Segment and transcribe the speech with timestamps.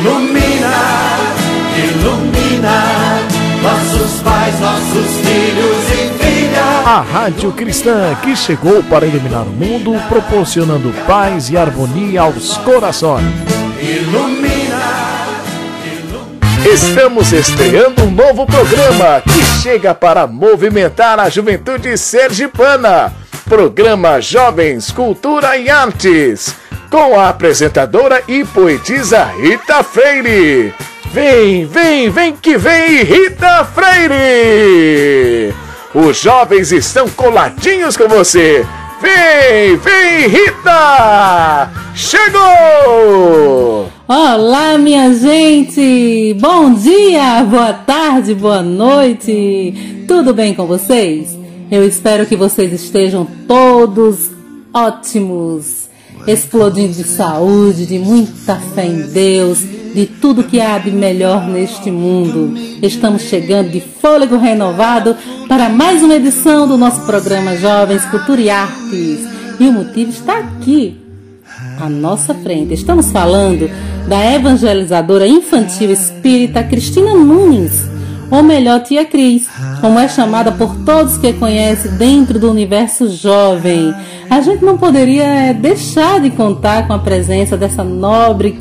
[0.00, 1.18] Ilumina,
[1.76, 3.18] ilumina
[3.62, 6.86] nossos pais, nossos filhos e filhas.
[6.86, 13.26] A Rádio Cristã que chegou para iluminar o mundo, proporcionando paz e harmonia aos corações.
[13.78, 14.80] Ilumina.
[16.64, 23.12] Estamos estreando um novo programa que chega para movimentar a juventude sergipana.
[23.50, 26.54] Programa Jovens, Cultura e Artes,
[26.88, 30.72] com a apresentadora e poetisa Rita Freire.
[31.12, 35.52] Vem, vem, vem que vem, Rita Freire!
[35.92, 38.64] Os jovens estão coladinhos com você.
[39.02, 41.72] Vem, vem, Rita!
[41.92, 43.90] Chegou!
[44.06, 46.36] Olá, minha gente!
[46.38, 50.04] Bom dia, boa tarde, boa noite!
[50.06, 51.39] Tudo bem com vocês?
[51.70, 54.28] Eu espero que vocês estejam todos
[54.74, 55.88] ótimos,
[56.26, 59.60] explodindo de saúde, de muita fé em Deus,
[59.94, 62.58] de tudo que há de melhor neste mundo.
[62.82, 68.50] Estamos chegando de fôlego renovado para mais uma edição do nosso programa Jovens Cultura e
[68.50, 69.20] Artes.
[69.60, 70.98] E o motivo está aqui,
[71.80, 72.74] à nossa frente.
[72.74, 73.70] Estamos falando
[74.08, 77.89] da evangelizadora infantil espírita Cristina Nunes,
[78.30, 79.48] ou melhor, Tia Cris,
[79.80, 83.92] como é chamada por todos que conhecem dentro do universo jovem.
[84.28, 88.58] A gente não poderia deixar de contar com a presença dessa nobre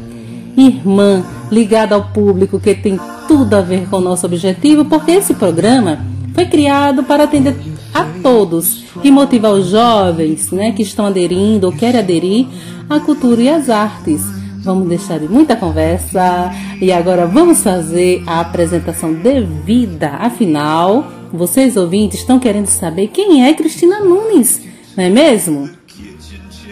[0.58, 5.34] irmã ligada ao público que tem tudo a ver com o nosso objetivo, porque esse
[5.36, 6.00] programa
[6.34, 7.56] foi criado para atender
[7.94, 12.48] a todos e motivar os jovens né, que estão aderindo ou querem aderir
[12.90, 14.39] à cultura e às artes.
[14.62, 20.10] Vamos deixar de muita conversa e agora vamos fazer a apresentação devida.
[20.10, 24.62] Afinal, vocês ouvintes estão querendo saber quem é Cristina Nunes,
[24.98, 25.70] não é mesmo?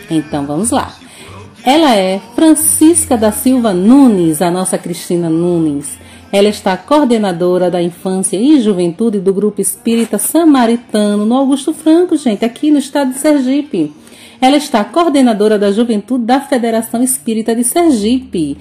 [0.10, 0.94] Então vamos lá.
[1.64, 5.98] Ela é Francisca da Silva Nunes, a nossa Cristina Nunes.
[6.32, 12.44] Ela está coordenadora da infância e juventude do Grupo Espírita Samaritano no Augusto Franco, gente,
[12.44, 13.94] aqui no estado de Sergipe.
[14.40, 18.56] Ela está coordenadora da juventude da Federação Espírita de Sergipe.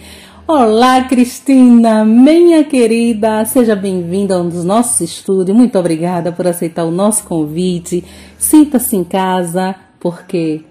[0.49, 5.55] Olá, Cristina, minha querida, seja bem-vinda a um dos nossos estúdios.
[5.55, 8.03] Muito obrigada por aceitar o nosso convite.
[8.39, 10.63] Sinta-se em casa, porque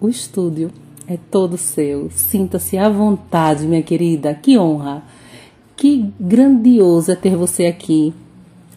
[0.00, 0.72] o estúdio
[1.06, 2.10] é todo seu.
[2.10, 4.34] Sinta-se à vontade, minha querida.
[4.34, 5.04] Que honra.
[5.76, 8.12] Que grandioso é ter você aqui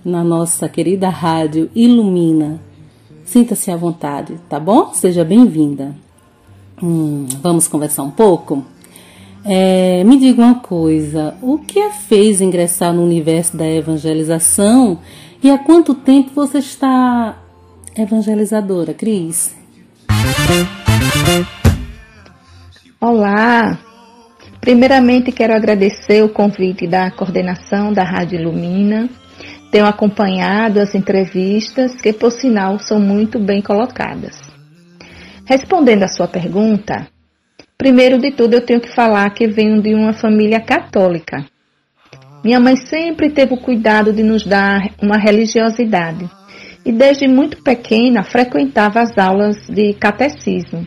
[0.06, 2.62] na nossa querida rádio Ilumina.
[3.26, 4.94] Sinta-se à vontade, tá bom?
[4.94, 5.96] Seja bem-vinda.
[6.82, 8.64] Hum, vamos conversar um pouco?
[9.46, 15.00] É, me diga uma coisa: o que a fez ingressar no universo da evangelização
[15.42, 17.38] e há quanto tempo você está
[17.96, 19.56] evangelizadora, Cris?
[23.00, 23.80] Olá!
[24.62, 29.10] Primeiramente quero agradecer o convite da coordenação da Rádio Ilumina.
[29.74, 34.40] Tenho acompanhado as entrevistas que, por sinal, são muito bem colocadas.
[35.48, 37.08] Respondendo à sua pergunta,
[37.76, 41.44] primeiro de tudo eu tenho que falar que venho de uma família católica.
[42.44, 46.30] Minha mãe sempre teve o cuidado de nos dar uma religiosidade
[46.86, 50.86] e desde muito pequena frequentava as aulas de catecismo.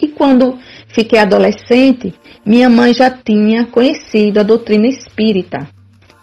[0.00, 2.14] E quando fiquei adolescente,
[2.46, 5.66] minha mãe já tinha conhecido a doutrina espírita.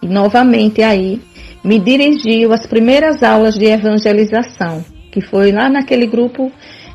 [0.01, 1.21] E novamente aí
[1.63, 6.51] me dirigiu às primeiras aulas de evangelização, que foi lá naquele grupo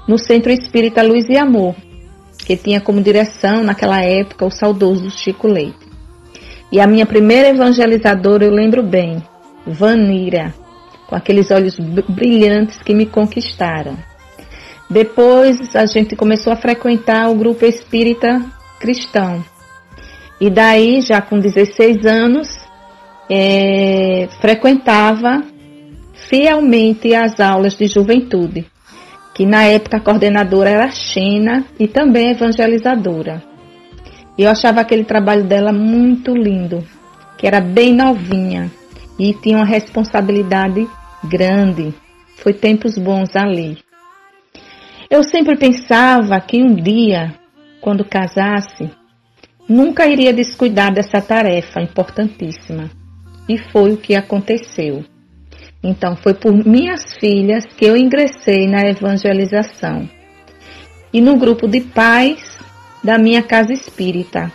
[0.09, 1.75] no Centro Espírita Luz e Amor,
[2.47, 5.87] que tinha como direção naquela época o saudoso Chico Leite.
[6.71, 9.23] E a minha primeira evangelizadora eu lembro bem,
[9.67, 10.53] Vanira,
[11.07, 11.79] com aqueles olhos
[12.09, 13.97] brilhantes que me conquistaram.
[14.91, 18.45] Depois a gente começou a frequentar o grupo espírita
[18.81, 19.45] cristão.
[20.41, 22.66] E daí, já com 16 anos,
[23.29, 25.43] é, frequentava
[26.29, 28.67] fielmente as aulas de juventude,
[29.35, 33.43] que na época a coordenadora era Xena e também evangelizadora.
[34.39, 36.85] E eu achava aquele trabalho dela muito lindo,
[37.39, 38.71] que era bem novinha
[39.19, 40.87] e tinha uma responsabilidade
[41.25, 41.95] grande.
[42.37, 43.79] Foi tempos bons ali.
[45.09, 47.35] Eu sempre pensava que um dia,
[47.81, 48.91] quando casasse,
[49.69, 52.91] nunca iria descuidar dessa tarefa importantíssima.
[53.49, 55.05] E foi o que aconteceu.
[55.83, 60.09] Então, foi por minhas filhas que eu ingressei na evangelização
[61.13, 62.59] e no grupo de pais
[63.03, 64.51] da minha casa espírita.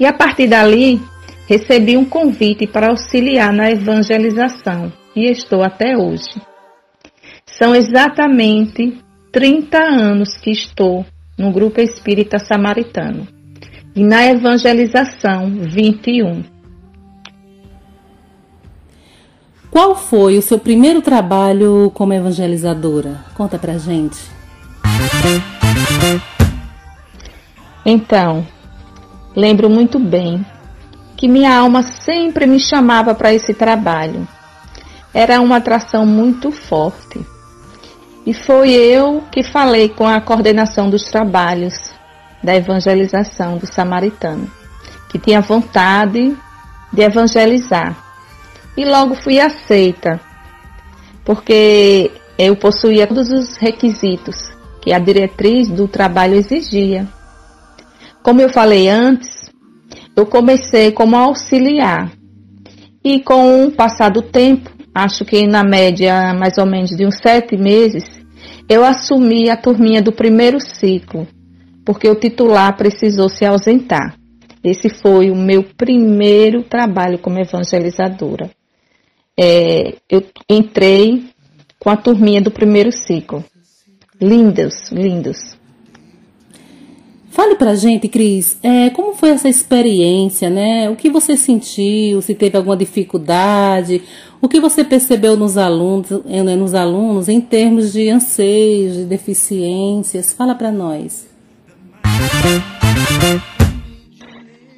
[0.00, 1.00] E a partir dali,
[1.48, 6.40] recebi um convite para auxiliar na evangelização e estou até hoje.
[7.46, 8.98] São exatamente
[9.32, 11.04] 30 anos que estou
[11.38, 13.26] no Grupo Espírita Samaritano.
[13.96, 16.57] e na evangelização 21.
[19.70, 23.24] Qual foi o seu primeiro trabalho como evangelizadora?
[23.34, 24.18] Conta pra gente.
[27.84, 28.46] Então,
[29.36, 30.44] lembro muito bem
[31.16, 34.26] que minha alma sempre me chamava para esse trabalho.
[35.12, 37.20] Era uma atração muito forte.
[38.24, 41.74] E foi eu que falei com a coordenação dos trabalhos
[42.42, 44.50] da evangelização do samaritano,
[45.08, 46.36] que tinha vontade
[46.92, 48.07] de evangelizar.
[48.78, 50.20] E logo fui aceita,
[51.24, 54.36] porque eu possuía todos os requisitos
[54.80, 57.08] que a diretriz do trabalho exigia.
[58.22, 59.50] Como eu falei antes,
[60.14, 62.12] eu comecei como auxiliar.
[63.02, 67.16] E com o passar do tempo, acho que na média mais ou menos de uns
[67.20, 68.04] sete meses,
[68.68, 71.26] eu assumi a turminha do primeiro ciclo,
[71.84, 74.14] porque o titular precisou se ausentar.
[74.62, 78.56] Esse foi o meu primeiro trabalho como evangelizadora.
[79.38, 81.24] É, eu entrei
[81.78, 83.44] com a turminha do primeiro ciclo.
[84.20, 85.56] Lindos, lindos.
[87.30, 90.90] Fale pra gente, Cris, é, como foi essa experiência, né?
[90.90, 94.02] O que você sentiu, se teve alguma dificuldade,
[94.40, 99.04] o que você percebeu nos alunos, eh, né, nos alunos em termos de anseios, de
[99.04, 100.32] deficiências?
[100.32, 101.28] Fala para nós.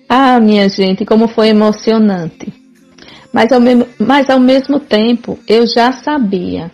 [0.06, 2.59] Ah, minha gente, como foi emocionante.
[3.32, 6.70] Mas ao, mesmo, mas ao mesmo tempo, eu já sabia.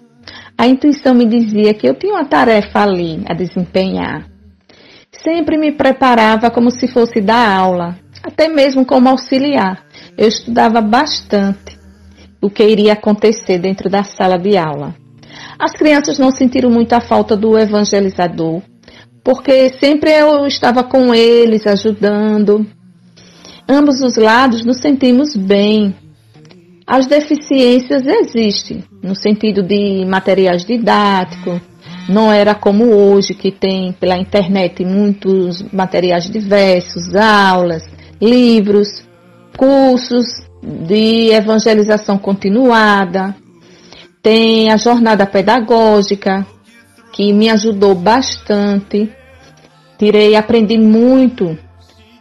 [0.57, 4.27] A intuição me dizia que eu tinha uma tarefa ali a desempenhar.
[5.23, 9.85] Sempre me preparava como se fosse dar aula, até mesmo como auxiliar.
[10.17, 11.79] Eu estudava bastante
[12.41, 14.95] o que iria acontecer dentro da sala de aula.
[15.59, 18.63] As crianças não sentiram muito a falta do evangelizador,
[19.25, 22.67] porque sempre eu estava com eles, ajudando.
[23.69, 25.95] Ambos os lados nos sentimos bem.
[26.87, 31.61] As deficiências existem, no sentido de materiais didáticos,
[32.09, 37.83] não era como hoje, que tem pela internet muitos materiais diversos, aulas,
[38.23, 39.05] livros,
[39.57, 40.27] cursos
[40.63, 43.35] de evangelização continuada.
[44.23, 46.47] Tem a jornada pedagógica,
[47.13, 49.11] que me ajudou bastante.
[49.99, 51.59] Tirei, aprendi muito,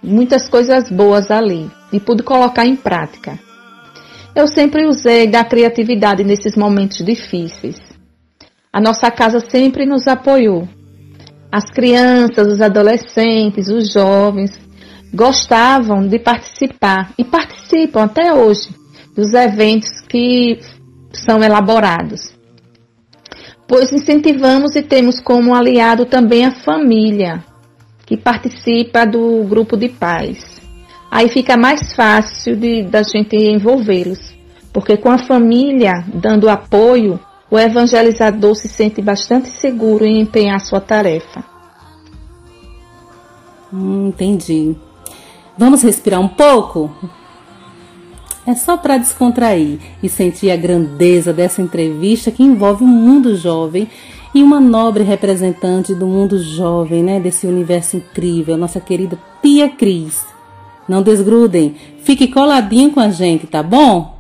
[0.02, 3.45] muitas coisas boas ali e pude colocar em prática.
[4.36, 7.78] Eu sempre usei da criatividade nesses momentos difíceis.
[8.72, 10.68] A nossa casa sempre nos apoiou.
[11.52, 14.52] As crianças, os adolescentes, os jovens
[15.14, 18.70] gostavam de participar e participam até hoje
[19.16, 20.60] dos eventos que
[21.14, 22.36] são elaborados
[23.68, 27.44] pois incentivamos e temos como aliado também a família,
[28.06, 30.62] que participa do grupo de pais.
[31.16, 34.20] Aí fica mais fácil de da gente envolvê-los,
[34.74, 37.18] porque com a família dando apoio,
[37.50, 41.42] o evangelizador se sente bastante seguro em empenhar sua tarefa.
[43.72, 44.76] Hum, entendi.
[45.58, 46.94] Vamos respirar um pouco?
[48.46, 53.38] É só para descontrair e sentir a grandeza dessa entrevista que envolve o um mundo
[53.38, 53.88] jovem
[54.34, 60.35] e uma nobre representante do mundo jovem, né, desse universo incrível, nossa querida Tia Cris.
[60.88, 64.15] Não desgrudem, fique coladinho com a gente, tá bom?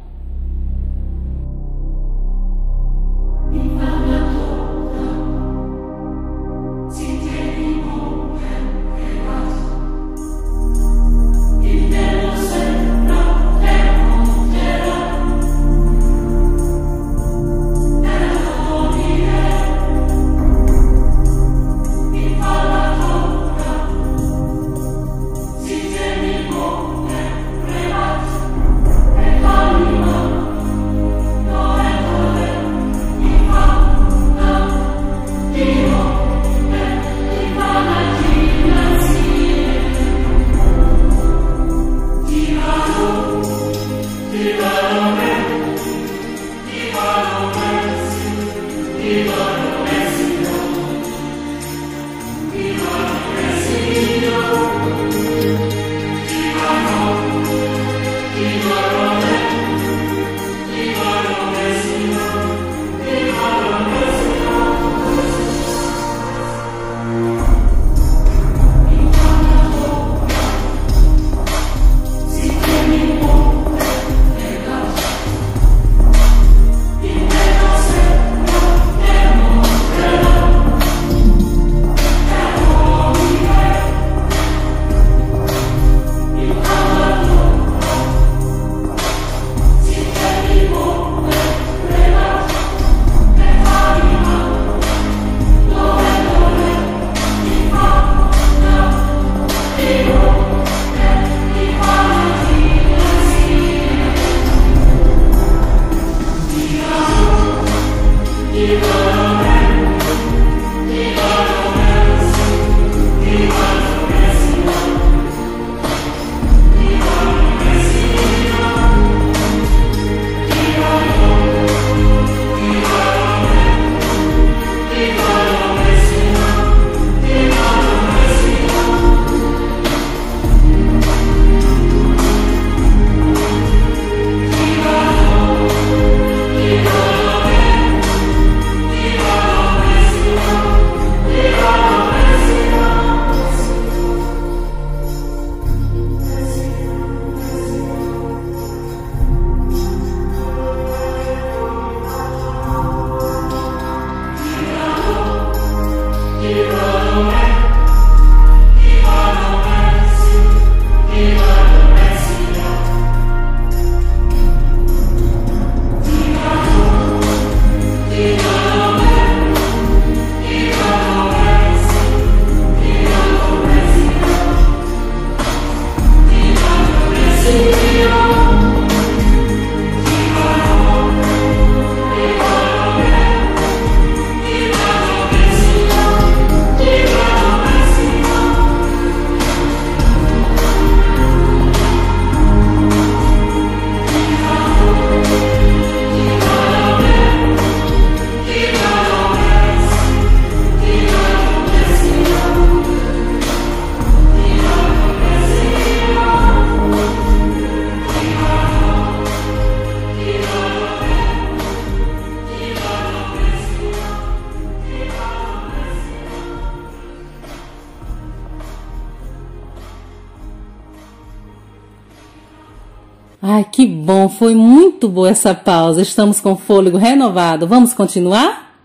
[223.47, 226.01] Ai, que bom, foi muito boa essa pausa.
[226.01, 227.67] Estamos com fôlego renovado.
[227.67, 228.75] Vamos continuar?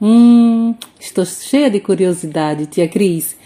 [0.00, 3.36] Hum, estou cheia de curiosidade, tia Cris.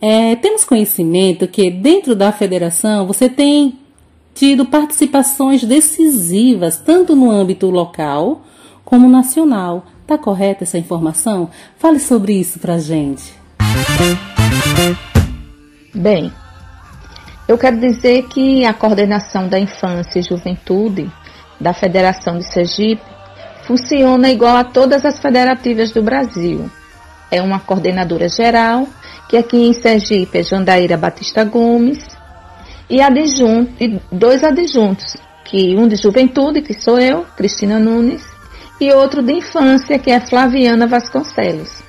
[0.00, 3.78] É, temos conhecimento que dentro da federação você tem
[4.34, 8.46] tido participações decisivas, tanto no âmbito local
[8.82, 9.84] como nacional.
[10.06, 11.50] Tá correta essa informação?
[11.76, 13.34] Fale sobre isso pra gente.
[15.94, 16.32] Bem,
[17.48, 21.10] eu quero dizer que a coordenação da infância e juventude
[21.60, 23.02] da Federação de Sergipe
[23.62, 26.68] funciona igual a todas as federativas do Brasil.
[27.30, 28.88] É uma coordenadora geral,
[29.28, 31.98] que aqui em Sergipe é Jandaíra Batista Gomes,
[32.88, 38.24] e, adjunto, e dois adjuntos, que um de juventude, que sou eu, Cristina Nunes,
[38.80, 41.82] e outro de infância, que é Flaviana Vasconcelos.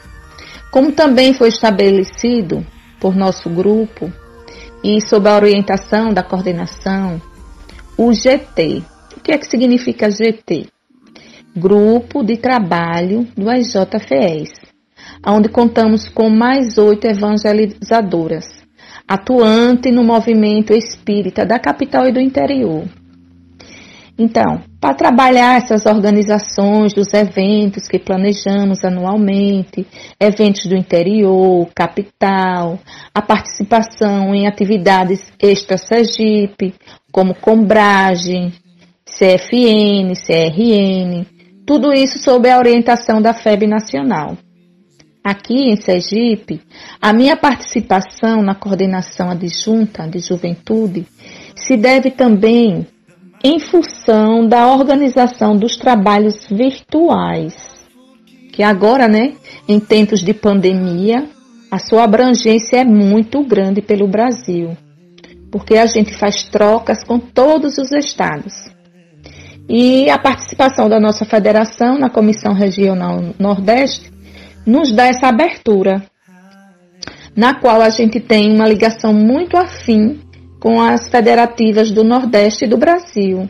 [0.72, 2.66] Como também foi estabelecido
[3.00, 4.12] por nosso grupo
[4.84, 7.22] e sob a orientação da coordenação,
[7.98, 8.84] o GT.
[9.16, 10.68] O que é que significa GT?
[11.56, 14.52] Grupo de Trabalho do IJFES,
[15.26, 18.46] onde contamos com mais oito evangelizadoras,
[19.08, 22.84] atuantes no movimento espírita da capital e do interior.
[24.20, 29.86] Então, para trabalhar essas organizações dos eventos que planejamos anualmente,
[30.20, 32.80] eventos do interior, capital,
[33.14, 36.74] a participação em atividades extra-Sergipe,
[37.12, 38.52] como Combragem,
[39.06, 41.26] CFN, CRN,
[41.66, 44.36] tudo isso sob a orientação da FEB Nacional.
[45.24, 46.62] Aqui em Sergipe,
[47.02, 51.06] a minha participação na coordenação adjunta de juventude
[51.56, 52.88] se deve também
[53.44, 57.56] em função da organização dos trabalhos virtuais,
[58.52, 59.34] que agora, né,
[59.68, 61.28] em tempos de pandemia,
[61.70, 64.76] a sua abrangência é muito grande pelo Brasil,
[65.52, 68.54] porque a gente faz trocas com todos os estados.
[69.70, 74.12] E a participação da nossa federação na Comissão Regional Nordeste
[74.66, 76.02] nos dá essa abertura,
[77.36, 80.20] na qual a gente tem uma ligação muito afim
[80.60, 83.50] com as federativas do Nordeste do Brasil.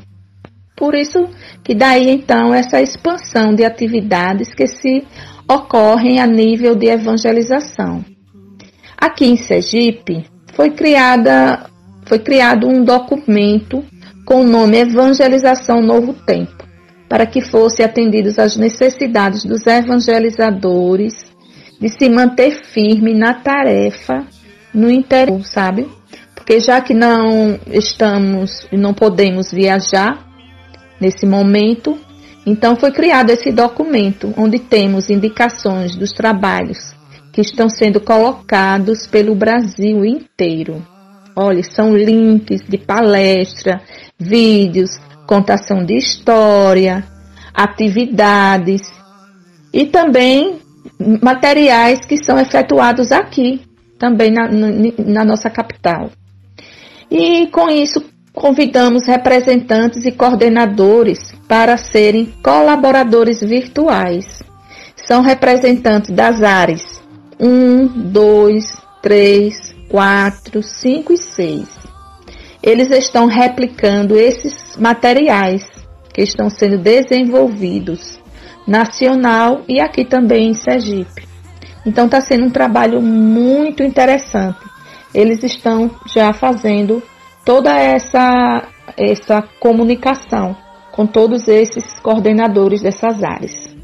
[0.75, 1.27] Por isso
[1.63, 5.03] que daí então essa expansão de atividades que se
[5.49, 8.05] ocorrem a nível de evangelização.
[8.97, 11.69] Aqui em Sergipe foi criada
[12.05, 13.83] foi criado um documento
[14.25, 16.65] com o nome Evangelização Novo Tempo,
[17.09, 21.25] para que fosse atendidos às necessidades dos evangelizadores
[21.79, 24.25] de se manter firme na tarefa
[24.73, 25.87] no interior, sabe?
[26.47, 30.25] Porque já que não estamos e não podemos viajar
[30.97, 31.99] nesse momento,
[32.45, 36.95] então foi criado esse documento onde temos indicações dos trabalhos
[37.33, 40.81] que estão sendo colocados pelo Brasil inteiro.
[41.35, 43.81] Olha, são links de palestra,
[44.17, 44.91] vídeos,
[45.27, 47.03] contação de história,
[47.53, 48.89] atividades
[49.73, 50.61] e também
[51.21, 53.59] materiais que são efetuados aqui,
[53.99, 56.09] também na, na nossa capital.
[57.09, 64.43] E com isso convidamos representantes e coordenadores para serem colaboradores virtuais.
[64.95, 67.01] São representantes das áreas
[67.39, 71.67] 1, 2, 3, 4, 5 e 6.
[72.61, 75.65] Eles estão replicando esses materiais
[76.13, 78.19] que estão sendo desenvolvidos
[78.67, 81.25] nacional e aqui também em Sergipe.
[81.85, 84.59] Então está sendo um trabalho muito interessante
[85.13, 87.01] eles estão já fazendo
[87.45, 88.63] toda essa,
[88.95, 90.55] essa comunicação
[90.91, 93.75] com todos esses coordenadores dessas áreas.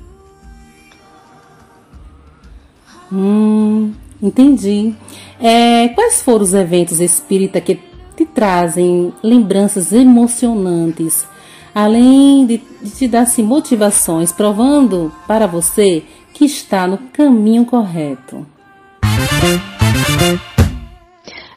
[3.12, 4.96] Hum, entendi.
[5.40, 7.80] É, quais foram os eventos espírita que
[8.16, 11.28] te trazem lembranças emocionantes,
[11.74, 16.04] além de, de te dar assim, motivações, provando para você
[16.34, 18.46] que está no caminho correto?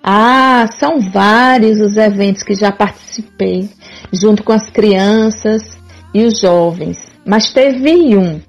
[0.08, 3.68] Ah, são vários os eventos que já participei,
[4.12, 5.76] junto com as crianças
[6.14, 6.96] e os jovens.
[7.26, 8.40] Mas teve um,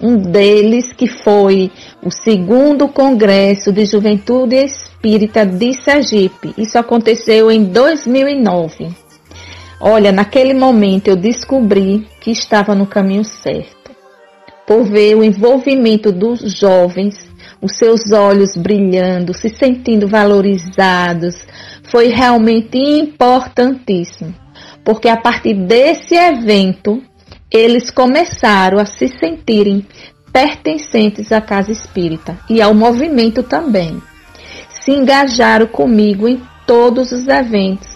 [0.00, 1.70] um deles que foi
[2.02, 6.52] o segundo Congresso de Juventude Espírita de Sergipe.
[6.58, 8.88] Isso aconteceu em 2009.
[9.80, 13.92] Olha, naquele momento eu descobri que estava no caminho certo,
[14.66, 17.27] por ver o envolvimento dos jovens
[17.60, 21.36] os seus olhos brilhando, se sentindo valorizados,
[21.84, 24.34] foi realmente importantíssimo,
[24.84, 27.02] porque a partir desse evento
[27.50, 29.86] eles começaram a se sentirem
[30.32, 34.00] pertencentes à casa espírita e ao movimento também.
[34.70, 37.88] Se engajaram comigo em todos os eventos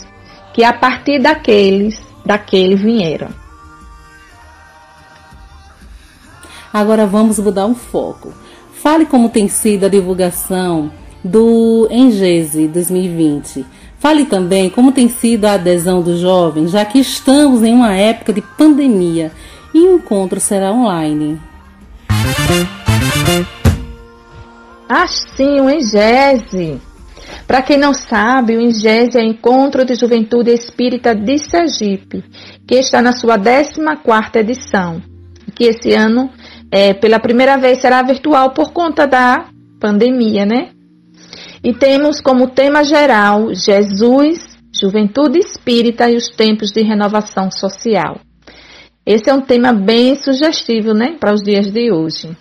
[0.52, 3.28] que a partir daqueles, daquele vieram.
[6.72, 8.32] Agora vamos mudar um foco.
[8.82, 10.90] Fale como tem sido a divulgação
[11.22, 13.64] do Engese 2020.
[13.96, 18.32] Fale também como tem sido a adesão dos jovens, já que estamos em uma época
[18.32, 19.30] de pandemia
[19.72, 21.40] e o encontro será online.
[24.88, 26.80] Ah, sim, o Engese.
[27.46, 32.24] Para quem não sabe, o Ingese é o Encontro de Juventude Espírita de Sergipe,
[32.66, 35.00] que está na sua 14ª edição,
[35.54, 36.28] que esse ano,
[36.72, 40.70] é, pela primeira vez, será virtual por conta da pandemia, né?
[41.62, 48.18] E temos como tema geral Jesus, Juventude Espírita e os Tempos de Renovação Social.
[49.04, 52.36] Esse é um tema bem sugestivo, né, para os dias de hoje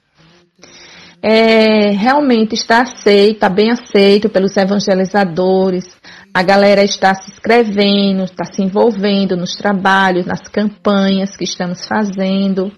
[1.22, 5.86] é, realmente está aceito, está bem aceito pelos evangelizadores.
[6.34, 12.72] A galera está se inscrevendo, está se envolvendo nos trabalhos, nas campanhas que estamos fazendo.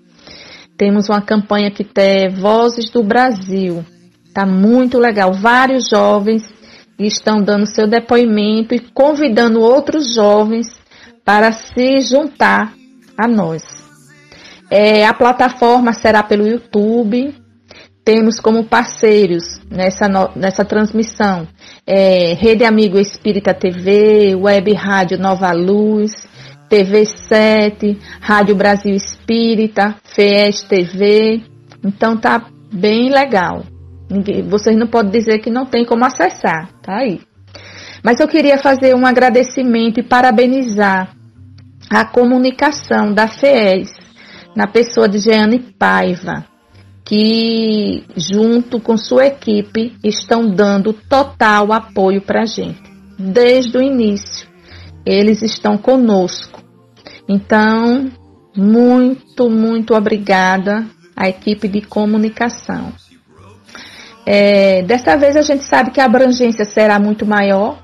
[0.78, 3.86] Temos uma campanha que tem Vozes do Brasil.
[4.26, 5.34] Está muito legal.
[5.34, 6.44] Vários jovens
[6.98, 10.68] estão dando seu depoimento e convidando outros jovens
[11.24, 12.74] para se juntar
[13.18, 13.64] a nós.
[14.70, 17.36] É, a plataforma será pelo YouTube,
[18.04, 21.48] temos como parceiros nessa, nessa transmissão
[21.86, 26.12] é, Rede Amigo Espírita TV, Web Rádio Nova Luz,
[26.74, 31.44] TV 7, Rádio Brasil Espírita, FES TV.
[31.86, 33.64] Então tá bem legal.
[34.50, 37.22] Vocês não podem dizer que não tem como acessar, tá aí.
[38.04, 41.16] Mas eu queria fazer um agradecimento e parabenizar
[41.92, 43.94] a comunicação da FES
[44.56, 46.44] na pessoa de Jeane Paiva
[47.06, 52.82] que, junto com sua equipe, estão dando total apoio para a gente.
[53.20, 54.48] Desde o início,
[55.06, 56.63] eles estão conosco.
[57.34, 58.12] Então,
[58.56, 62.94] muito, muito obrigada à equipe de comunicação.
[64.24, 67.82] É, desta vez a gente sabe que a abrangência será muito maior,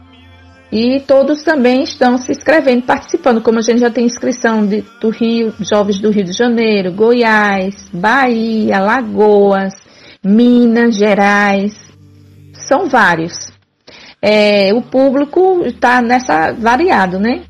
[0.71, 5.09] e todos também estão se inscrevendo, participando, como a gente já tem inscrição de, do
[5.09, 9.73] Rio, jovens do Rio de Janeiro, Goiás, Bahia, Lagoas,
[10.23, 11.73] Minas Gerais,
[12.53, 13.51] são vários.
[14.21, 17.48] É, o público está nessa variado, né?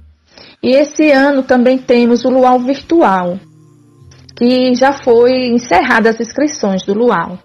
[0.61, 3.39] E esse ano também temos o Luau Virtual,
[4.35, 7.39] que já foi encerrada as inscrições do Luau,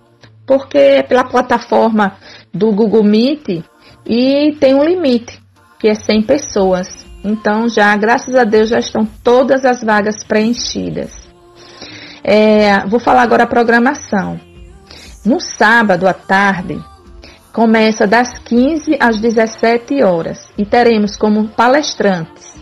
[0.44, 2.16] porque é pela plataforma
[2.52, 3.64] do Google Meet
[4.04, 5.40] e tem um limite
[5.78, 7.06] que é 100 pessoas.
[7.22, 11.12] Então, já, graças a Deus, já estão todas as vagas preenchidas.
[12.22, 14.40] É, vou falar agora a programação.
[15.24, 16.82] No sábado à tarde,
[17.52, 22.53] começa das 15 às 17 horas e teremos como palestrantes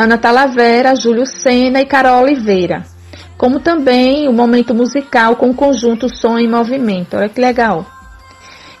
[0.00, 2.86] Ana Talavera, Júlio Sena e Carol Oliveira,
[3.36, 7.18] como também o momento musical com o conjunto Som em Movimento.
[7.18, 7.84] Olha que legal.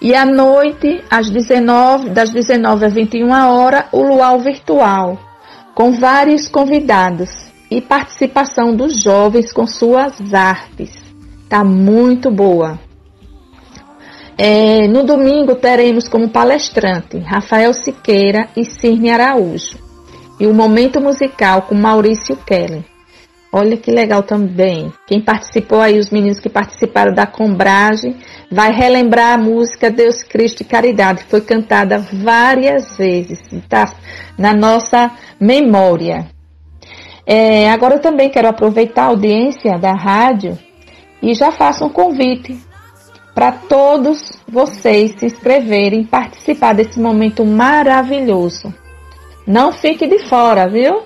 [0.00, 5.18] E à noite, às 19, das 19 às 21 horas, o luau virtual,
[5.74, 7.28] com vários convidados
[7.70, 10.90] e participação dos jovens com suas artes.
[11.50, 12.78] Tá muito boa.
[14.38, 19.89] É, no domingo teremos como palestrante Rafael Siqueira e Cirne Araújo.
[20.40, 22.84] E o momento musical com Maurício Kelly.
[23.52, 24.92] Olha que legal também.
[25.06, 28.16] Quem participou aí, os meninos que participaram da Combragem,
[28.50, 33.92] vai relembrar a música Deus Cristo e Caridade, que foi cantada várias vezes, tá?
[34.38, 36.26] Na nossa memória.
[37.26, 40.56] É, agora eu também quero aproveitar a audiência da rádio
[41.20, 42.58] e já faço um convite
[43.34, 48.72] para todos vocês se inscreverem, participar desse momento maravilhoso.
[49.50, 51.02] Não fique de fora, viu?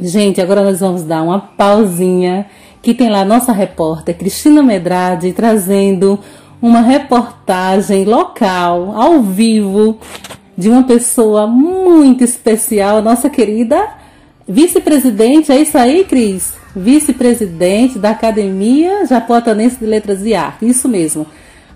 [0.00, 2.46] Gente, agora nós vamos dar uma pausinha
[2.80, 6.18] que tem lá nossa repórter Cristina Medrade trazendo
[6.62, 9.98] uma reportagem local, ao vivo,
[10.56, 13.86] de uma pessoa muito especial, nossa querida
[14.48, 16.54] vice-presidente, é isso aí, Cris?
[16.74, 21.26] Vice-presidente da Academia Japotanense de Letras e Arte, isso mesmo.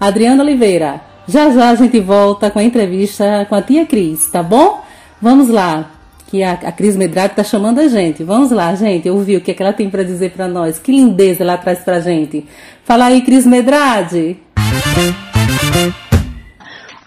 [0.00, 1.11] Adriana Oliveira.
[1.26, 4.82] Já já a gente volta com a entrevista com a tia Cris, tá bom?
[5.20, 5.90] Vamos lá
[6.26, 8.24] que a, a Cris Medrade está chamando a gente.
[8.24, 10.78] Vamos lá, gente, ouvir o que, é que ela tem para dizer para nós.
[10.78, 12.46] Que lindeza ela traz para a gente.
[12.84, 14.38] Fala aí, Cris Medrade.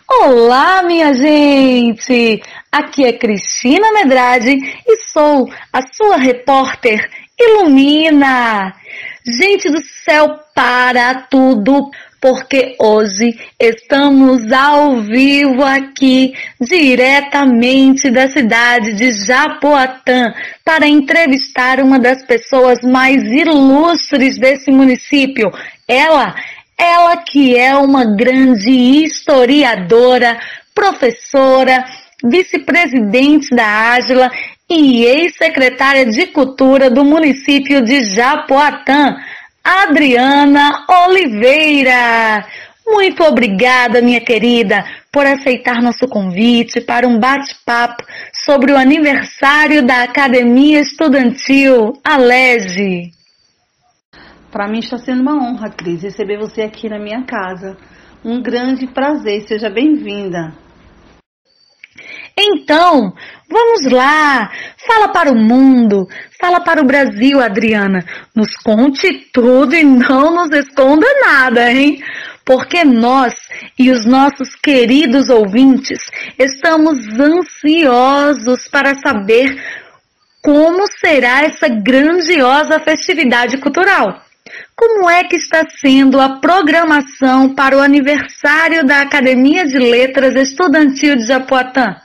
[0.08, 2.42] Olá, minha gente!
[2.72, 4.56] Aqui é Cristina Medrade
[4.88, 8.74] e sou a sua repórter Ilumina.
[9.26, 11.90] Gente do céu, para tudo!
[12.22, 22.24] Porque hoje estamos ao vivo aqui, diretamente da cidade de Japoatã, para entrevistar uma das
[22.24, 25.52] pessoas mais ilustres desse município.
[25.88, 26.36] Ela,
[26.78, 30.38] ela que é uma grande historiadora,
[30.74, 31.86] professora,
[32.24, 34.32] vice-presidente da Ágila
[34.70, 39.16] e ex-secretária de Cultura do município de Japoatã,
[39.66, 42.46] Adriana Oliveira.
[42.88, 48.04] Muito obrigada, minha querida, por aceitar nosso convite para um bate-papo
[48.46, 53.12] sobre o aniversário da Academia Estudantil Alege.
[54.52, 57.76] Para mim está sendo uma honra, Cris, receber você aqui na minha casa.
[58.24, 60.54] Um grande prazer, seja bem-vinda.
[62.38, 63.14] Então,
[63.50, 64.52] vamos lá,
[64.86, 66.08] fala para o mundo,
[66.40, 68.06] fala para o Brasil, Adriana.
[68.36, 72.04] Nos conte tudo e não nos esconda nada, hein?
[72.44, 73.34] Porque nós
[73.80, 76.00] e os nossos queridos ouvintes
[76.38, 79.56] estamos ansiosos para saber
[80.42, 84.25] como será essa grandiosa festividade cultural.
[84.78, 91.16] Como é que está sendo a programação para o aniversário da Academia de Letras Estudantil
[91.16, 91.96] de Japoatã?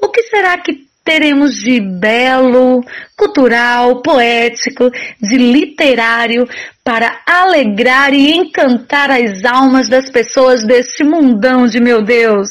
[0.00, 2.82] O que será que teremos de belo,
[3.14, 4.90] cultural, poético,
[5.20, 6.48] de literário
[6.82, 12.48] para alegrar e encantar as almas das pessoas deste mundão de meu Deus?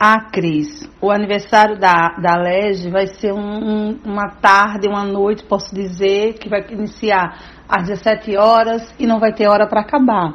[0.00, 5.44] Ah, Cris, o aniversário da, da LEG vai ser um, um, uma tarde, uma noite,
[5.44, 10.34] posso dizer, que vai iniciar às 17 horas e não vai ter hora para acabar.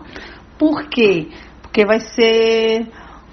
[0.57, 1.29] Por quê?
[1.61, 2.87] Porque vai ser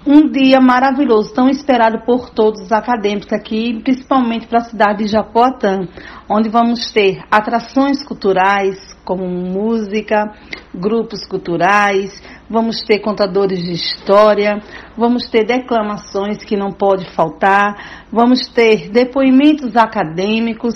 [0.05, 5.11] um dia maravilhoso, tão esperado por todos os acadêmicos aqui, principalmente para a cidade de
[5.11, 5.87] Japoatã,
[6.27, 10.31] onde vamos ter atrações culturais, como música,
[10.73, 14.59] grupos culturais, vamos ter contadores de história,
[14.97, 20.75] vamos ter declamações que não pode faltar, vamos ter depoimentos acadêmicos,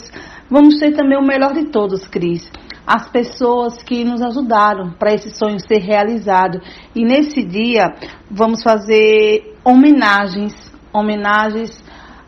[0.50, 2.50] vamos ter também o melhor de todos, Cris,
[2.86, 6.62] as pessoas que nos ajudaram para esse sonho ser realizado.
[6.96, 7.94] E nesse dia
[8.30, 10.54] vamos fazer homenagens,
[10.94, 11.84] homenagens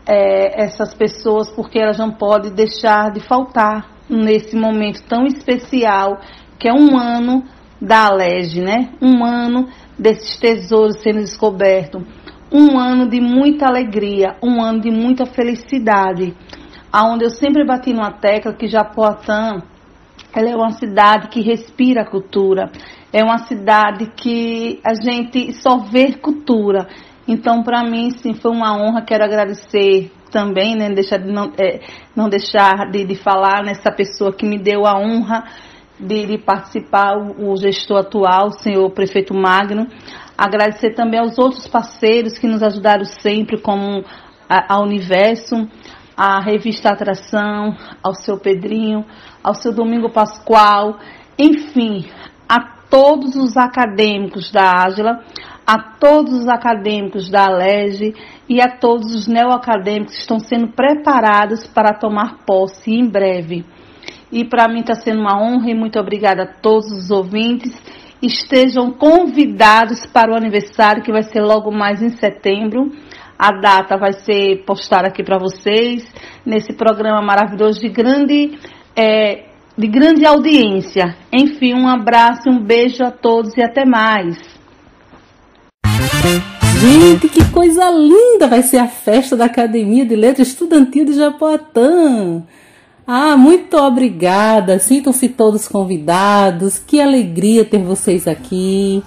[0.06, 6.20] é, essas pessoas porque elas não podem deixar de faltar nesse momento tão especial
[6.58, 7.44] que é um ano
[7.80, 8.90] da Alege, né?
[9.00, 12.02] Um ano desses tesouros sendo descobertos,
[12.50, 16.34] um ano de muita alegria, um ano de muita felicidade,
[16.92, 19.62] aonde eu sempre bati numa tecla que Japoatã
[20.34, 22.70] ela é uma cidade que respira cultura,
[23.12, 26.86] é uma cidade que a gente só vê cultura.
[27.26, 29.02] Então, para mim, sim, foi uma honra.
[29.02, 31.80] Quero agradecer também, né, deixar de não, é,
[32.14, 35.44] não deixar de, de, falar nessa pessoa que me deu a honra
[35.98, 39.86] de, de participar, o, o, gestor atual, o senhor prefeito Magno.
[40.36, 44.04] Agradecer também aos outros parceiros que nos ajudaram sempre, como
[44.48, 45.68] a, a Universo,
[46.18, 49.04] à revista Atração, ao seu Pedrinho,
[49.40, 50.98] ao seu Domingo Pascoal,
[51.38, 52.06] enfim,
[52.48, 52.58] a
[52.90, 55.20] todos os acadêmicos da Ágila,
[55.64, 58.14] a todos os acadêmicos da Alege
[58.48, 63.64] e a todos os neoacadêmicos que estão sendo preparados para tomar posse em breve.
[64.32, 67.80] E para mim está sendo uma honra e muito obrigada a todos os ouvintes.
[68.20, 72.90] Estejam convidados para o aniversário que vai ser logo mais em setembro.
[73.38, 76.04] A data vai ser postada aqui para vocês
[76.44, 78.58] nesse programa maravilhoso de grande,
[78.96, 79.44] é,
[79.76, 81.16] de grande audiência.
[81.32, 84.36] Enfim, um abraço, um beijo a todos e até mais.
[86.80, 92.42] Gente, que coisa linda vai ser a festa da Academia de Letras Estudantil de Japoatã.
[93.06, 94.80] Ah, muito obrigada.
[94.80, 96.76] Sintam-se todos convidados.
[96.76, 99.00] Que alegria ter vocês aqui.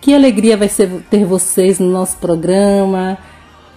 [0.00, 3.18] Que alegria vai ser ter vocês no nosso programa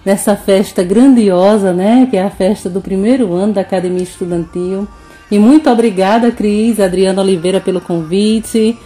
[0.04, 2.06] nessa festa grandiosa, né?
[2.10, 4.86] Que é a festa do primeiro ano da Academia Estudantil.
[5.30, 8.78] E muito obrigada, Cris, Adriana Oliveira, pelo convite.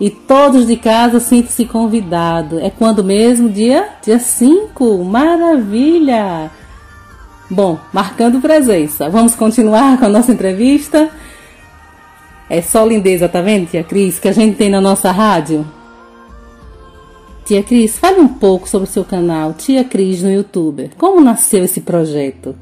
[0.00, 2.60] E todos de casa sintam-se convidados.
[2.62, 3.48] É quando mesmo?
[3.48, 3.88] Dia?
[4.02, 5.04] Dia 5.
[5.04, 6.50] Maravilha!
[7.50, 9.08] Bom, marcando presença.
[9.08, 11.10] Vamos continuar com a nossa entrevista.
[12.48, 15.66] É só lindeza, tá vendo, tia Cris, que a gente tem na nossa rádio?
[17.48, 20.90] Tia Cris, fale um pouco sobre o seu canal Tia Cris no YouTube.
[20.98, 22.54] Como nasceu esse projeto?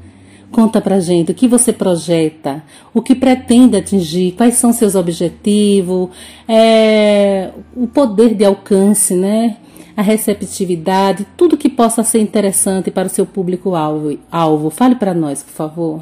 [0.49, 6.09] Conta pra gente o que você projeta, o que pretende atingir, quais são seus objetivos,
[6.47, 9.57] é, o poder de alcance, né?
[9.93, 14.17] A receptividade, tudo que possa ser interessante para o seu público alvo.
[14.31, 14.69] alvo.
[14.69, 16.01] Fale para nós, por favor.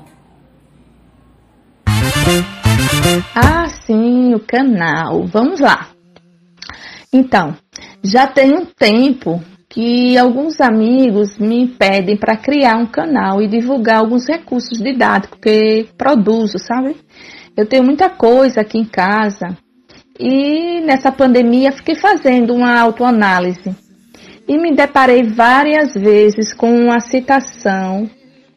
[3.34, 5.26] Ah, sim, o canal.
[5.26, 5.88] Vamos lá.
[7.12, 7.56] Então,
[8.04, 13.98] já tem um tempo que alguns amigos me pedem para criar um canal e divulgar
[13.98, 16.96] alguns recursos didáticos que produzo, sabe?
[17.58, 19.58] Eu tenho muita coisa aqui em casa
[20.20, 23.76] e nessa pandemia fiquei fazendo uma autoanálise
[24.48, 28.10] e me deparei várias vezes com uma citação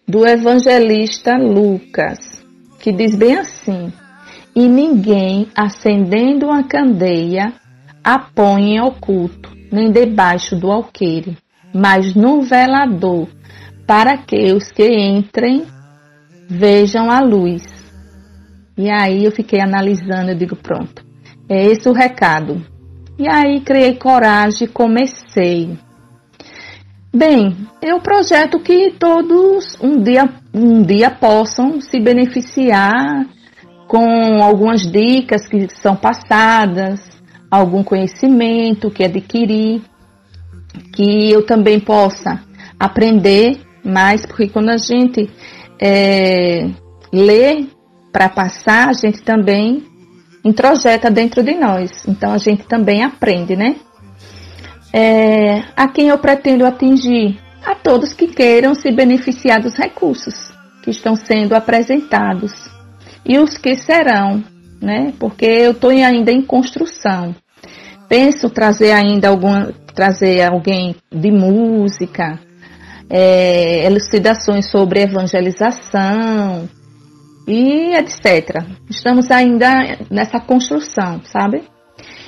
[0.07, 2.19] do evangelista Lucas,
[2.79, 3.93] que diz bem assim:
[4.55, 7.53] E ninguém acendendo uma candeia
[8.09, 11.37] a põe em oculto, nem debaixo do alqueire,
[11.75, 13.29] mas no velador,
[13.87, 15.67] para que os que entrem
[16.49, 17.63] vejam a luz.
[18.79, 21.05] E aí eu fiquei analisando, eu digo, pronto,
[21.51, 22.65] é esse o recado.
[23.19, 25.77] E aí criei coragem e comecei.
[27.15, 33.27] Bem, é um projeto que todos um dia, um dia possam se beneficiar
[33.87, 37.18] com algumas dicas que são passadas,
[37.51, 39.83] algum conhecimento que adquiri,
[40.93, 42.43] que eu também possa
[42.79, 45.31] aprender mais, porque quando a gente
[45.81, 46.69] é,
[47.13, 47.67] lê
[48.13, 49.85] para passar, a gente também
[50.45, 52.07] introjeta dentro de nós.
[52.07, 53.77] Então a gente também aprende, né?
[54.93, 57.39] É, a quem eu pretendo atingir?
[57.65, 62.53] A todos que queiram se beneficiar dos recursos que estão sendo apresentados
[63.25, 64.43] e os que serão,
[64.81, 65.13] né?
[65.19, 67.35] Porque eu estou ainda em construção.
[68.09, 72.39] Penso trazer ainda alguma, trazer alguém de música,
[73.11, 76.69] é, elucidações sobre evangelização,
[77.49, 78.63] e etc.
[78.91, 81.63] Estamos ainda nessa construção, sabe?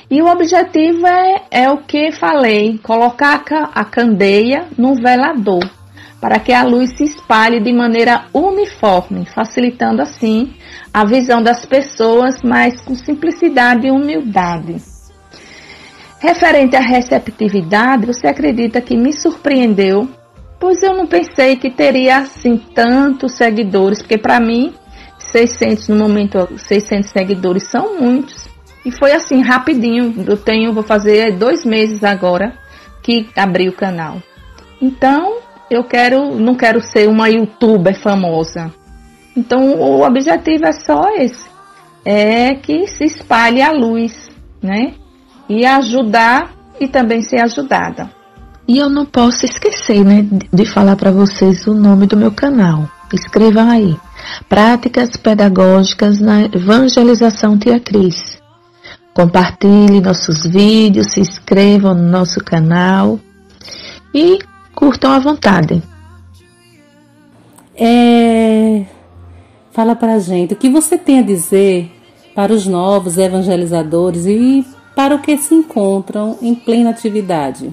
[0.09, 5.63] E o objetivo é, é o que falei, colocar a candeia no velador,
[6.21, 10.53] para que a luz se espalhe de maneira uniforme, facilitando assim
[10.93, 14.75] a visão das pessoas, mas com simplicidade e humildade.
[16.19, 20.07] Referente à receptividade, você acredita que me surpreendeu?
[20.59, 24.75] Pois eu não pensei que teria assim tantos seguidores, porque para mim
[25.31, 28.47] 600 no momento, 600 seguidores são muitos.
[28.85, 30.13] E foi assim, rapidinho.
[30.27, 32.53] Eu tenho, vou fazer dois meses agora
[33.01, 34.21] que abri o canal.
[34.81, 35.37] Então,
[35.71, 38.73] eu quero, não quero ser uma youtuber famosa.
[39.37, 41.49] Então, o objetivo é só esse.
[42.03, 44.29] É que se espalhe a luz,
[44.61, 44.95] né?
[45.47, 48.11] E ajudar e também ser ajudada.
[48.67, 52.89] E eu não posso esquecer, né, de falar para vocês o nome do meu canal.
[53.13, 53.95] Escrevam aí.
[54.49, 58.41] Práticas Pedagógicas na Evangelização Tia Cris.
[59.13, 63.19] Compartilhe nossos vídeos, se inscrevam no nosso canal
[64.13, 64.39] e
[64.75, 65.81] curtam à vontade.
[67.75, 68.85] É...
[69.71, 71.91] Fala pra gente o que você tem a dizer
[72.35, 77.71] para os novos evangelizadores e para o que se encontram em plena atividade.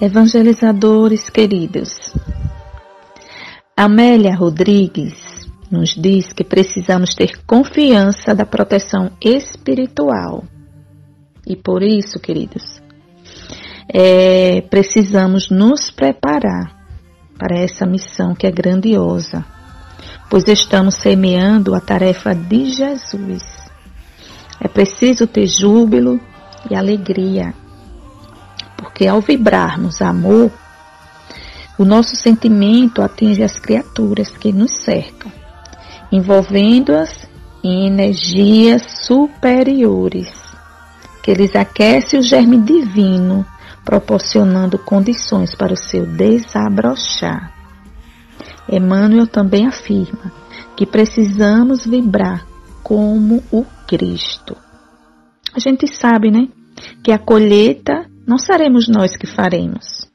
[0.00, 2.14] Evangelizadores queridos,
[3.76, 5.30] Amélia Rodrigues
[5.70, 10.44] nos diz que precisamos ter confiança da proteção espiritual.
[11.46, 12.79] E por isso, queridos,
[13.92, 16.76] é, precisamos nos preparar
[17.36, 19.44] para essa missão que é grandiosa,
[20.28, 23.42] pois estamos semeando a tarefa de Jesus.
[24.60, 26.20] É preciso ter júbilo
[26.70, 27.52] e alegria,
[28.76, 30.52] porque ao vibrarmos amor,
[31.76, 35.32] o nosso sentimento atinge as criaturas que nos cercam,
[36.12, 37.28] envolvendo-as
[37.64, 40.30] em energias superiores,
[41.22, 43.44] que lhes aquece o germe divino,
[43.84, 47.52] proporcionando condições para o seu desabrochar.
[48.68, 50.32] Emmanuel também afirma
[50.76, 52.46] que precisamos vibrar
[52.82, 54.56] como o Cristo.
[55.54, 56.48] A gente sabe, né,
[57.02, 60.08] que a colheita não seremos nós que faremos,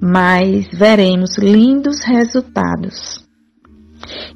[0.00, 3.24] mas veremos lindos resultados.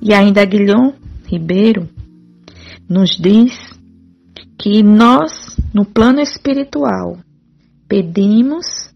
[0.00, 0.94] E ainda Guilhom
[1.26, 1.88] Ribeiro
[2.88, 3.56] nos diz
[4.58, 7.18] que nós, no plano espiritual,
[7.90, 8.94] pedimos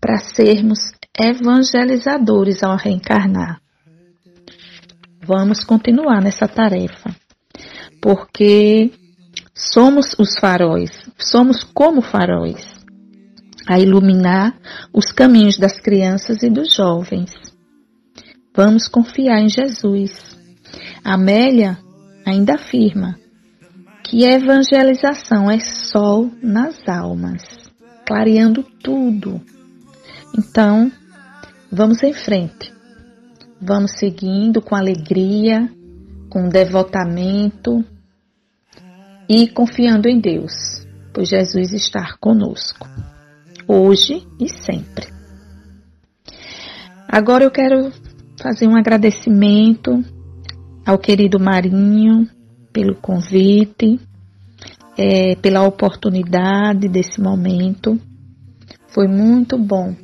[0.00, 3.60] para sermos evangelizadores ao reencarnar.
[5.26, 7.10] Vamos continuar nessa tarefa,
[8.00, 8.92] porque
[9.52, 12.64] somos os faróis, somos como faróis
[13.66, 14.56] a iluminar
[14.92, 17.32] os caminhos das crianças e dos jovens.
[18.54, 20.36] Vamos confiar em Jesus.
[21.04, 21.76] Amélia
[22.24, 23.18] ainda afirma
[24.04, 27.61] que evangelização é sol nas almas,
[28.12, 29.40] clareando tudo.
[30.36, 30.92] Então,
[31.70, 32.70] vamos em frente.
[33.58, 35.66] Vamos seguindo com alegria,
[36.28, 37.82] com devotamento
[39.26, 42.86] e confiando em Deus, pois Jesus está conosco,
[43.66, 45.06] hoje e sempre.
[47.08, 47.90] Agora eu quero
[48.42, 50.04] fazer um agradecimento
[50.84, 52.28] ao querido Marinho
[52.74, 53.98] pelo convite,
[54.96, 57.98] é, pela oportunidade desse momento.
[58.88, 59.94] Foi muito bom.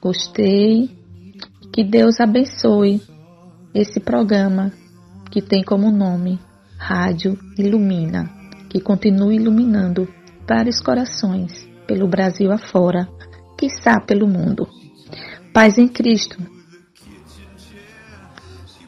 [0.00, 0.90] Gostei.
[1.72, 3.02] Que Deus abençoe
[3.74, 4.72] esse programa
[5.30, 6.38] que tem como nome
[6.78, 8.30] Rádio Ilumina,
[8.70, 10.08] que continue iluminando
[10.48, 13.08] vários corações pelo Brasil afora,
[13.58, 14.66] quiçá pelo mundo.
[15.52, 16.36] Paz em Cristo.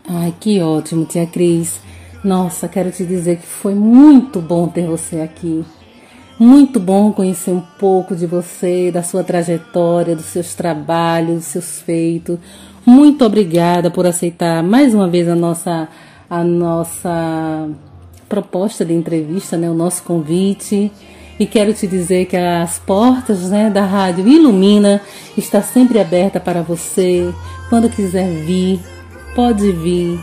[0.09, 1.81] Ai, que ótimo, tia Cris.
[2.23, 5.65] Nossa, quero te dizer que foi muito bom ter você aqui.
[6.39, 11.81] Muito bom conhecer um pouco de você, da sua trajetória, dos seus trabalhos, dos seus
[11.81, 12.39] feitos.
[12.87, 15.89] Muito obrigada por aceitar mais uma vez a nossa
[16.31, 17.69] a nossa
[18.29, 20.93] proposta de entrevista, né, o nosso convite.
[21.41, 25.01] E quero te dizer que as portas né, da Rádio Ilumina
[25.37, 27.33] está sempre aberta para você.
[27.71, 28.81] Quando quiser vir,
[29.35, 30.19] pode vir,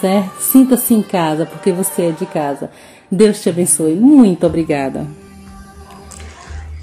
[0.00, 0.40] certo?
[0.40, 2.70] Sinta-se em casa, porque você é de casa.
[3.10, 3.94] Deus te abençoe.
[3.94, 5.06] Muito obrigada.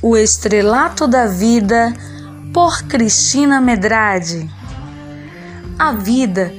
[0.01, 1.93] O Estrelato da Vida,
[2.53, 4.49] por Cristina Medrade.
[5.79, 6.53] A vida,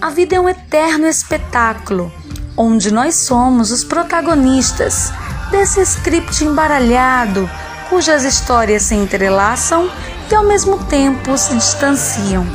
[0.00, 2.12] a vida é um eterno espetáculo,
[2.56, 5.10] onde nós somos os protagonistas
[5.50, 7.48] desse script embaralhado,
[7.88, 9.90] cujas histórias se entrelaçam
[10.30, 12.46] e ao mesmo tempo se distanciam.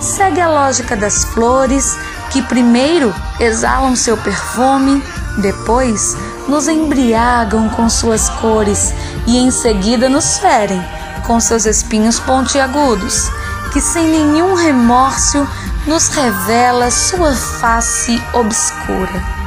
[0.00, 1.96] Segue a lógica das flores,
[2.30, 5.02] que primeiro exalam seu perfume,
[5.38, 6.16] depois
[6.48, 8.92] nos embriagam com suas cores
[9.26, 10.82] e em seguida nos ferem
[11.26, 13.30] com seus espinhos pontiagudos,
[13.72, 15.46] que sem nenhum remorso
[15.86, 19.40] nos revela sua face obscura.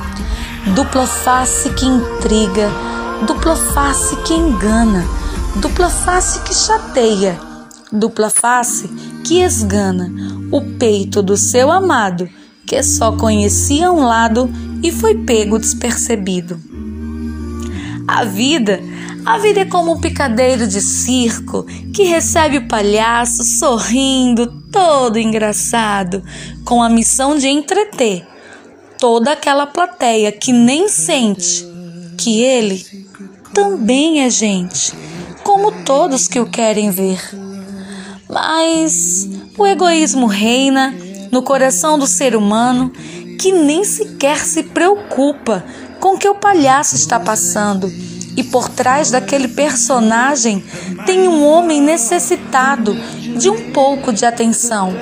[0.73, 2.69] Dupla face que intriga,
[3.27, 5.05] dupla face que engana,
[5.57, 7.37] dupla face que chateia,
[7.91, 8.87] dupla face
[9.25, 10.09] que esgana
[10.51, 12.29] o peito do seu amado,
[12.65, 14.49] que só conhecia um lado
[14.81, 16.59] e foi pego despercebido.
[18.07, 18.79] A vida,
[19.25, 26.23] a vida é como um picadeiro de circo que recebe o palhaço sorrindo, todo engraçado,
[26.65, 28.27] com a missão de entreter
[29.03, 31.65] toda aquela plateia que nem sente
[32.17, 32.85] que ele
[33.53, 34.93] também é gente,
[35.43, 37.19] como todos que o querem ver.
[38.29, 40.95] Mas o egoísmo reina
[41.33, 42.93] no coração do ser humano
[43.39, 45.65] que nem sequer se preocupa
[45.99, 47.91] com o que o palhaço está passando.
[48.37, 50.63] E por trás daquele personagem
[51.07, 52.95] tem um homem necessitado
[53.35, 54.93] de um pouco de atenção,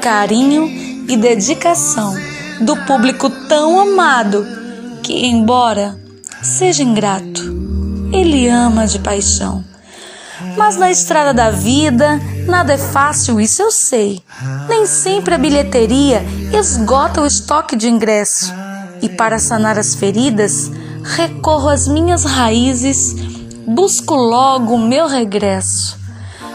[0.00, 0.68] carinho
[1.08, 2.14] e dedicação
[2.60, 4.46] do público tão amado
[5.02, 5.98] que, embora
[6.40, 7.42] seja ingrato,
[8.12, 9.64] ele ama de paixão.
[10.56, 14.22] Mas na estrada da vida, nada é fácil, isso eu sei.
[14.68, 18.52] Nem sempre a bilheteria esgota o estoque de ingresso.
[19.00, 20.70] E para sanar as feridas,
[21.02, 23.14] recorro às minhas raízes,
[23.66, 25.98] busco logo o meu regresso.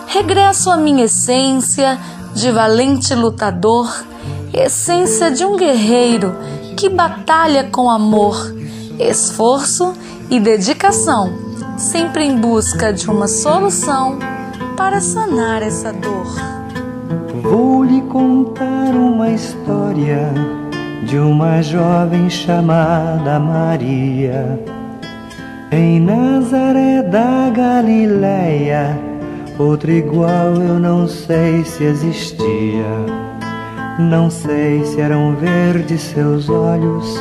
[0.07, 1.99] Regresso à minha essência
[2.33, 4.05] de valente lutador
[4.53, 6.35] essência de um guerreiro
[6.75, 8.55] que batalha com amor,
[8.99, 9.93] esforço
[10.29, 11.33] e dedicação,
[11.77, 14.19] sempre em busca de uma solução
[14.77, 16.27] para sanar essa dor.
[17.41, 20.31] Vou lhe contar uma história
[21.03, 24.59] de uma jovem chamada Maria.
[25.71, 28.97] Em Nazaré da Galileia,
[29.57, 32.85] outra igual eu não sei se existia.
[33.99, 37.19] Não sei se eram verdes seus olhos,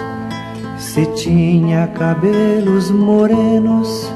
[0.76, 4.12] se tinha cabelos morenos.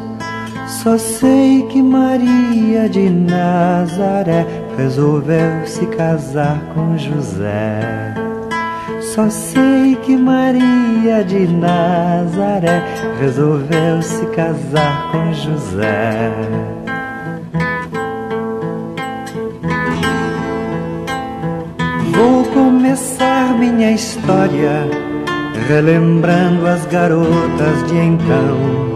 [0.82, 4.46] Só sei que Maria de Nazaré
[4.78, 8.14] resolveu se casar com José.
[9.02, 12.82] Só sei que Maria de Nazaré
[13.20, 16.32] resolveu se casar com José.
[22.10, 24.88] Vou começar minha história
[25.68, 28.89] relembrando as garotas de então.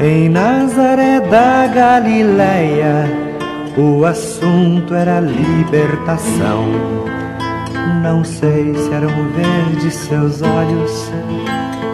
[0.00, 3.10] Em Nazaré da Galileia,
[3.76, 6.68] o assunto era libertação.
[8.02, 11.10] Não sei se eram verdes seus olhos,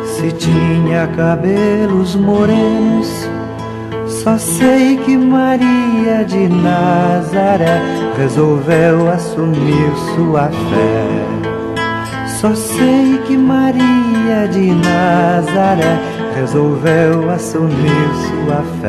[0.05, 3.29] se tinha cabelos morenos
[4.23, 7.81] só sei que Maria de Nazaré
[8.19, 12.29] resolveu assumir sua fé.
[12.39, 15.99] Só sei que Maria de Nazaré
[16.41, 18.89] resolveu assumir sua fé.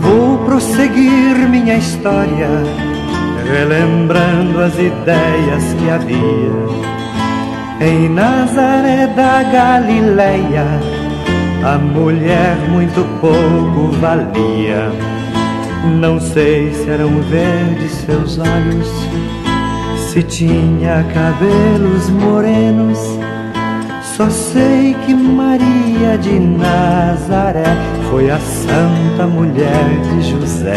[0.00, 2.48] Vou prosseguir minha história,
[3.48, 6.90] relembrando as ideias que havia
[7.80, 10.66] em Nazaré da Galileia.
[11.64, 14.90] A mulher muito pouco valia.
[16.00, 18.88] Não sei se eram verdes seus olhos,
[20.10, 22.98] se tinha cabelos morenos.
[24.02, 27.62] Só sei que Maria de Nazaré
[28.10, 30.74] foi a santa mulher de José.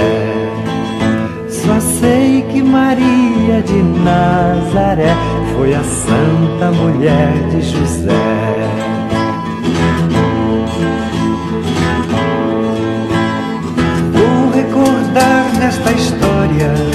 [1.50, 5.16] Só sei que Maria de Nazaré
[5.56, 8.12] foi a santa mulher de José.
[14.14, 16.93] Vou recordar nesta história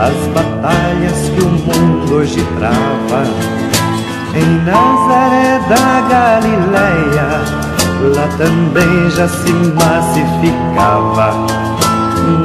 [0.00, 3.24] as batalhas que o mundo hoje trava.
[4.34, 7.42] Em Nazaré da Galileia,
[8.14, 11.34] lá também já se massificava.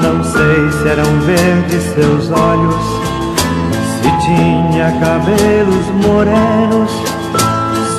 [0.01, 2.75] Não sei se eram verdes seus olhos,
[4.01, 6.91] se tinha cabelos morenos.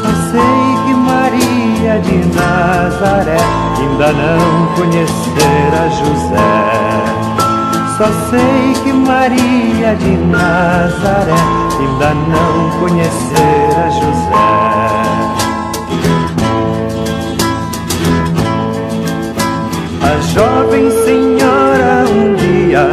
[0.03, 3.39] Só sei que Maria de Nazaré
[3.79, 6.94] ainda não conhecera José.
[7.97, 11.33] Só sei que Maria de Nazaré
[11.79, 14.75] ainda não conhecera José.
[20.03, 22.89] A jovem senhora um dia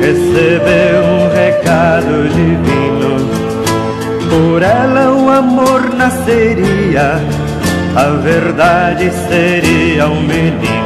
[0.00, 3.28] recebeu um recado divino.
[4.30, 7.20] Por ela o amor nasceria,
[7.96, 10.81] a verdade seria um menino.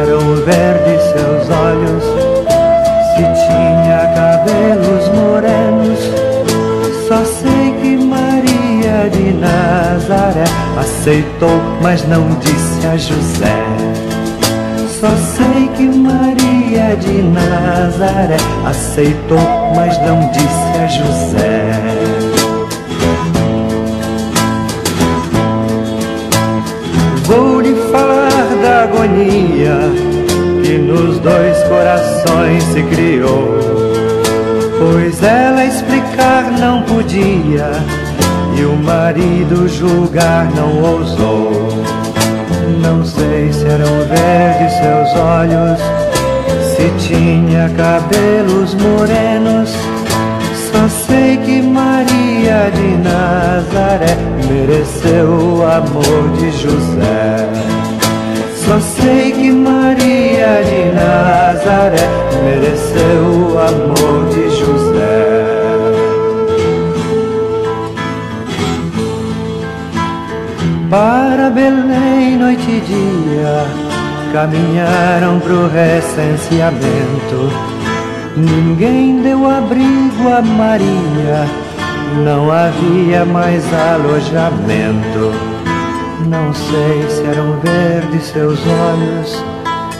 [0.00, 2.04] Se eram verdes seus olhos,
[3.10, 5.98] se tinha cabelos morenos.
[7.06, 10.44] Só sei que Maria de Nazaré
[10.78, 13.62] aceitou, mas não disse a José.
[15.00, 19.38] Só sei que Maria de Nazaré aceitou,
[19.76, 22.09] mas não disse a José.
[29.00, 29.78] Da agonia
[30.62, 33.58] que nos dois corações se criou.
[34.78, 37.70] Pois ela explicar não podia
[38.56, 41.68] e o marido julgar não ousou.
[42.82, 45.80] Não sei se eram verdes seus olhos,
[46.74, 49.70] se tinha cabelos morenos.
[50.70, 54.16] Só sei que Maria de Nazaré
[54.48, 57.79] mereceu o amor de José.
[58.70, 62.08] Só sei que Maria de Nazaré
[62.44, 65.44] mereceu o amor de José.
[70.88, 73.66] Para Belém, noite e dia,
[74.32, 77.50] caminharam pro recenseamento.
[78.36, 81.44] Ninguém deu abrigo a Maria,
[82.24, 85.49] não havia mais alojamento.
[86.26, 89.44] Não sei se eram verdes seus olhos,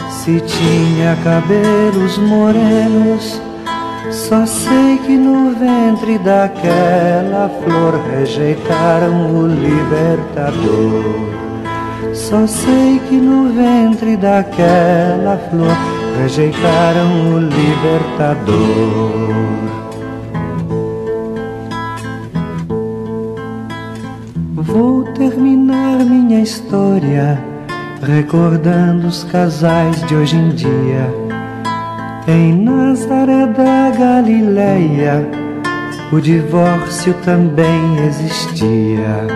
[0.09, 3.41] se tinha cabelos morenos.
[4.11, 11.31] Só sei que no ventre daquela flor rejeitaram o libertador.
[12.13, 15.77] Só sei que no ventre daquela flor
[16.21, 18.51] rejeitaram o libertador.
[27.21, 27.51] História
[28.01, 31.13] recordando os casais de hoje em dia.
[32.27, 35.27] Em Nazaré da Galileia,
[36.11, 39.27] o divórcio também existia.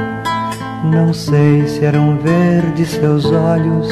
[0.84, 3.88] Não sei se eram verdes seus olhos,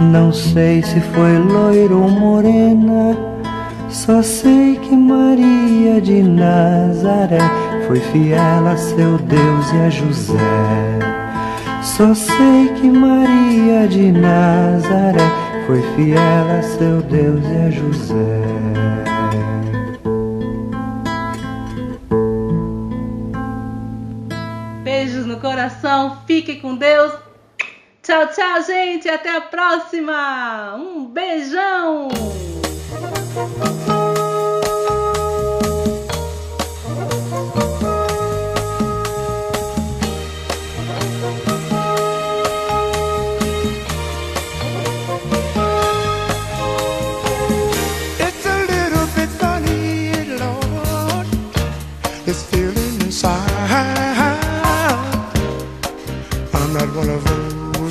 [0.00, 3.16] não sei se foi loira ou morena.
[3.88, 7.40] Só sei que Maria de Nazaré
[7.88, 11.19] foi fiel a seu Deus e a José.
[12.00, 15.20] Só sei que Maria de Nazaré
[15.66, 16.18] foi fiel
[16.58, 18.40] a seu Deus e a José.
[24.82, 27.12] Beijos no coração, fique com Deus.
[28.02, 29.06] Tchau, tchau, gente.
[29.06, 30.76] Até a próxima.
[30.76, 32.08] Um beijão.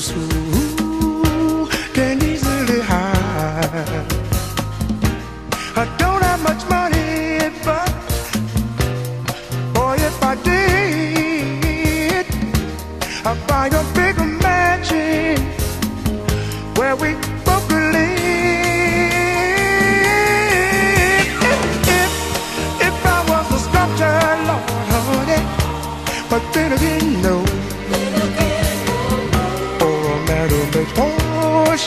[0.08, 4.06] who can easily hide.
[5.76, 7.92] I don't have much money, but
[9.74, 12.26] boy, if I did,
[13.26, 13.99] I'd buy a.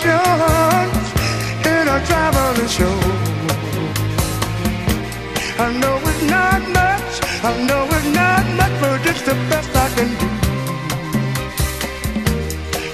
[0.05, 1.07] emotions
[1.72, 2.98] in a traveling show.
[5.59, 7.12] I know it's not much,
[7.44, 10.28] I know it's not much, but it's the best I can do.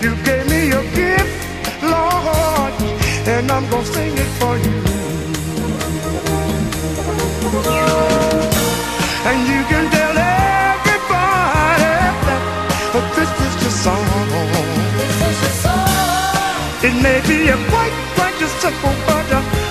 [0.04, 1.36] You gave me your gift,
[1.82, 2.72] Lord,
[3.26, 4.47] and I'm gonna sing it for.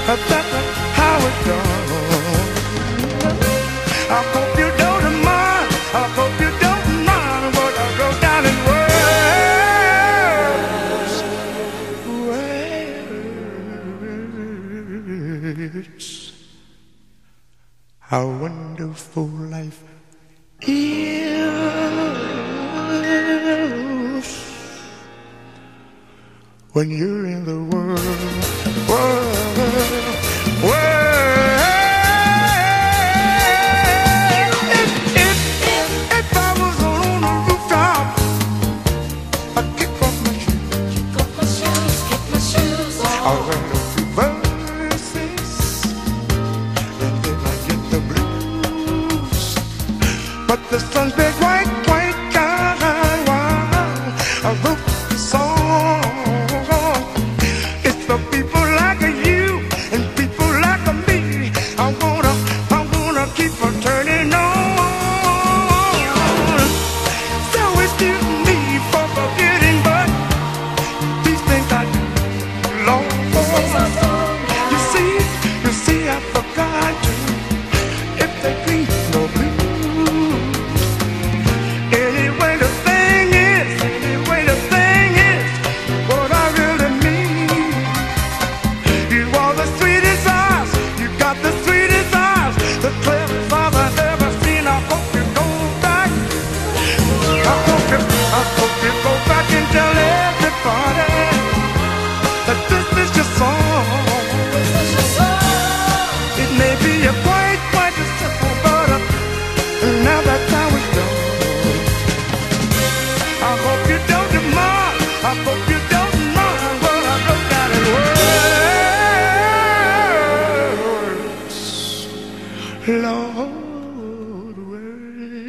[0.09, 0.46] about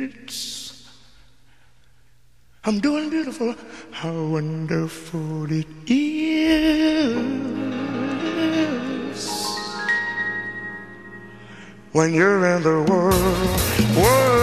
[0.09, 0.88] minutes.
[2.64, 3.54] I'm doing beautiful.
[3.90, 7.16] How wonderful it is
[11.92, 13.96] when you're in the world.
[13.96, 14.38] world